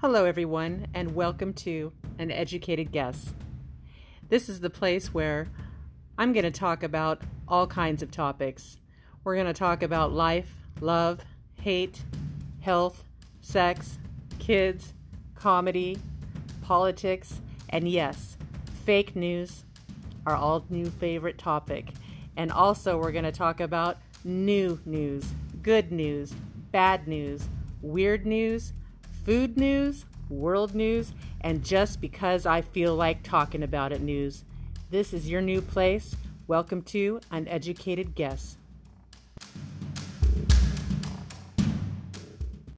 Hello, 0.00 0.26
everyone, 0.26 0.88
and 0.92 1.14
welcome 1.14 1.54
to 1.54 1.90
Uneducated 2.18 2.92
Guess. 2.92 3.32
This 4.28 4.46
is 4.50 4.60
the 4.60 4.68
place 4.68 5.14
where 5.14 5.48
I'm 6.18 6.34
going 6.34 6.44
to 6.44 6.50
talk 6.50 6.82
about 6.82 7.22
all 7.48 7.66
kinds 7.66 8.02
of 8.02 8.10
topics. 8.10 8.76
We're 9.24 9.36
going 9.36 9.46
to 9.46 9.54
talk 9.54 9.82
about 9.82 10.12
life, 10.12 10.52
love, 10.82 11.20
hate, 11.62 12.04
health, 12.60 13.04
sex, 13.40 13.96
kids, 14.38 14.92
comedy, 15.34 15.98
politics, 16.60 17.40
and 17.70 17.88
yes, 17.88 18.36
fake 18.84 19.16
news, 19.16 19.64
our 20.26 20.36
all 20.36 20.66
new 20.68 20.90
favorite 20.90 21.38
topic. 21.38 21.88
And 22.36 22.52
also, 22.52 22.98
we're 22.98 23.12
going 23.12 23.24
to 23.24 23.32
talk 23.32 23.60
about 23.60 23.96
new 24.24 24.78
news, 24.84 25.24
good 25.62 25.90
news, 25.90 26.34
bad 26.70 27.08
news, 27.08 27.48
weird 27.80 28.26
news, 28.26 28.74
food 29.26 29.56
news, 29.56 30.04
world 30.30 30.72
news, 30.72 31.12
and 31.40 31.64
just 31.64 32.00
because 32.00 32.46
I 32.46 32.60
feel 32.60 32.94
like 32.94 33.24
talking 33.24 33.64
about 33.64 33.90
it 33.90 34.00
news. 34.00 34.44
This 34.92 35.12
is 35.12 35.28
your 35.28 35.42
new 35.42 35.60
place. 35.60 36.14
Welcome 36.46 36.82
to 36.82 37.18
Uneducated 37.32 38.14
Guess. 38.14 38.56